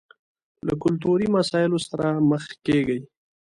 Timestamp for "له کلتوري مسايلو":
0.67-1.79